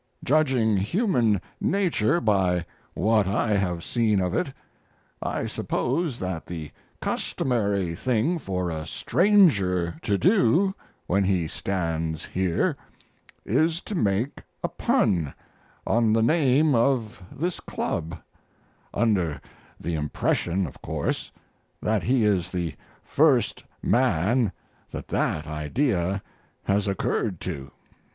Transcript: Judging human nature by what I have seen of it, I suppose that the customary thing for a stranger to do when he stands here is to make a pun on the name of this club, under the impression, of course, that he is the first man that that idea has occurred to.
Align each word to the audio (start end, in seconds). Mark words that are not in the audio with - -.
Judging 0.23 0.77
human 0.77 1.39
nature 1.59 2.19
by 2.19 2.65
what 2.95 3.27
I 3.27 3.51
have 3.51 3.83
seen 3.83 4.19
of 4.19 4.33
it, 4.33 4.51
I 5.21 5.45
suppose 5.45 6.17
that 6.17 6.47
the 6.47 6.71
customary 7.01 7.93
thing 7.93 8.39
for 8.39 8.71
a 8.71 8.87
stranger 8.87 9.99
to 10.01 10.17
do 10.17 10.73
when 11.05 11.23
he 11.23 11.47
stands 11.47 12.25
here 12.25 12.75
is 13.45 13.79
to 13.81 13.93
make 13.93 14.41
a 14.63 14.69
pun 14.69 15.35
on 15.85 16.13
the 16.13 16.23
name 16.23 16.73
of 16.73 17.21
this 17.31 17.59
club, 17.59 18.17
under 18.95 19.39
the 19.79 19.93
impression, 19.93 20.65
of 20.65 20.81
course, 20.81 21.31
that 21.79 22.01
he 22.01 22.25
is 22.25 22.49
the 22.49 22.73
first 23.03 23.63
man 23.83 24.51
that 24.89 25.09
that 25.09 25.45
idea 25.45 26.23
has 26.63 26.87
occurred 26.87 27.39
to. 27.41 27.69